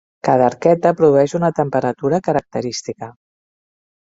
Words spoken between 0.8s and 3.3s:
produeix una temperatura característica.